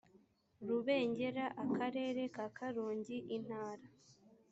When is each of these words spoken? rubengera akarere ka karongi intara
rubengera 0.67 1.45
akarere 1.63 2.23
ka 2.35 2.45
karongi 2.57 3.17
intara 3.35 3.85